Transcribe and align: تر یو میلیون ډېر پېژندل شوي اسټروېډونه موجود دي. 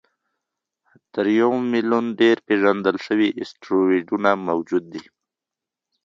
تر 1.13 1.25
یو 1.39 1.51
میلیون 1.71 2.05
ډېر 2.21 2.37
پېژندل 2.47 2.97
شوي 3.05 3.29
اسټروېډونه 3.41 4.31
موجود 4.47 4.83
دي. 4.93 5.03